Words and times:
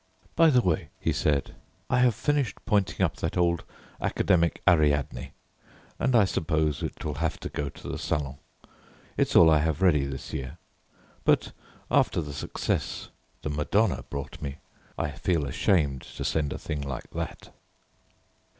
"By 0.35 0.49
the 0.49 0.61
way," 0.63 0.89
he 0.99 1.13
said, 1.13 1.53
"I 1.87 1.99
have 1.99 2.15
finished 2.15 2.65
pointing 2.65 3.05
up 3.05 3.17
that 3.17 3.37
old 3.37 3.63
academic 4.01 4.63
Ariadne, 4.67 5.31
and 5.99 6.15
I 6.15 6.25
suppose 6.25 6.81
it 6.81 7.05
will 7.05 7.13
have 7.21 7.39
to 7.41 7.49
go 7.49 7.69
to 7.69 7.87
the 7.87 7.99
Salon. 7.99 8.39
It's 9.15 9.35
all 9.35 9.47
I 9.51 9.59
have 9.59 9.79
ready 9.83 10.05
this 10.07 10.33
year, 10.33 10.57
but 11.23 11.51
after 11.91 12.19
the 12.19 12.33
success 12.33 13.09
the 13.43 13.51
'Madonna' 13.51 14.01
brought 14.09 14.41
me 14.41 14.57
I 14.97 15.11
feel 15.11 15.45
ashamed 15.45 16.01
to 16.17 16.23
send 16.25 16.51
a 16.51 16.57
thing 16.57 16.81
like 16.81 17.11
that." 17.11 17.53